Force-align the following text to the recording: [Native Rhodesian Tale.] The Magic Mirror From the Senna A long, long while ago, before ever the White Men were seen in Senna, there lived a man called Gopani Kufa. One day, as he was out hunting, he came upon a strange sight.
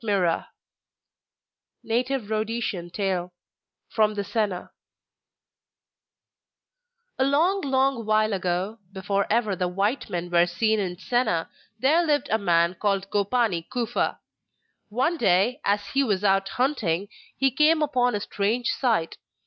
[Native 1.83 2.31
Rhodesian 2.31 2.89
Tale.] 2.89 3.25
The 3.29 3.29
Magic 3.29 3.29
Mirror 3.29 3.31
From 3.89 4.13
the 4.15 4.23
Senna 4.23 4.71
A 7.19 7.23
long, 7.23 7.61
long 7.61 8.03
while 8.07 8.33
ago, 8.33 8.79
before 8.91 9.27
ever 9.29 9.55
the 9.55 9.67
White 9.67 10.09
Men 10.09 10.31
were 10.31 10.47
seen 10.47 10.79
in 10.79 10.97
Senna, 10.97 11.51
there 11.77 12.01
lived 12.03 12.29
a 12.31 12.39
man 12.39 12.73
called 12.81 13.11
Gopani 13.11 13.69
Kufa. 13.69 14.19
One 14.89 15.17
day, 15.17 15.61
as 15.63 15.85
he 15.93 16.03
was 16.03 16.23
out 16.23 16.49
hunting, 16.49 17.07
he 17.37 17.51
came 17.51 17.83
upon 17.83 18.15
a 18.15 18.21
strange 18.21 18.69
sight. 18.69 19.17